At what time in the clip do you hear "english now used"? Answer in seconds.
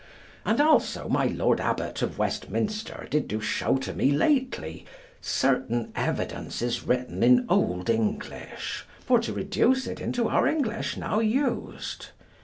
10.47-12.07